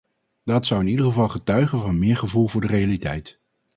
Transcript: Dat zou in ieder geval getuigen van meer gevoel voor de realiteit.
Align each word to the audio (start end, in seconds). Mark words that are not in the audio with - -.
Dat 0.43 0.65
zou 0.65 0.81
in 0.81 0.87
ieder 0.87 1.05
geval 1.05 1.27
getuigen 1.29 1.79
van 1.79 1.99
meer 1.99 2.17
gevoel 2.17 2.47
voor 2.47 2.61
de 2.61 2.67
realiteit. 2.67 3.39